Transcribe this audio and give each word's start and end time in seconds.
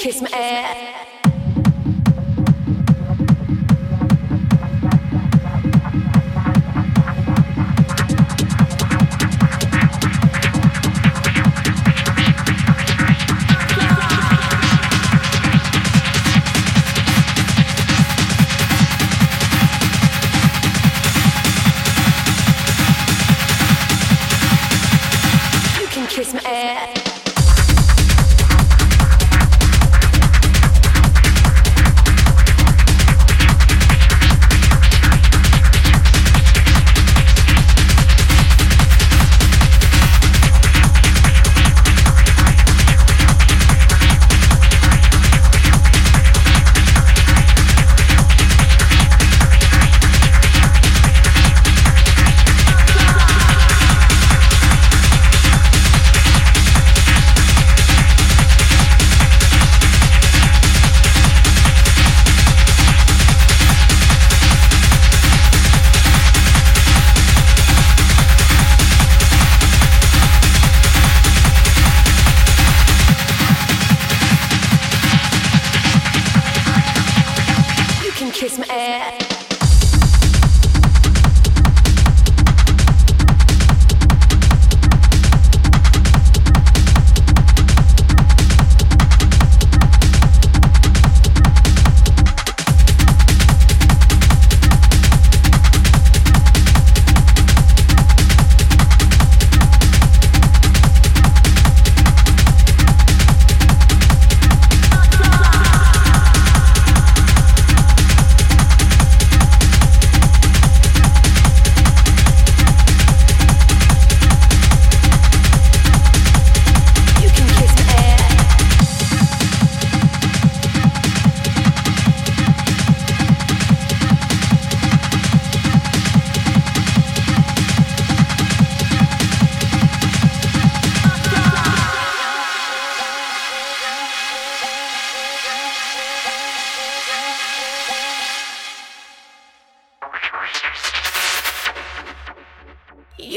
kiss 0.00 0.22
my 0.22 0.30
ass. 0.32 1.19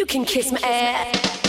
You 0.03 0.07
can 0.07 0.25
kiss 0.25 0.51
my 0.51 0.59
ass. 0.59 1.42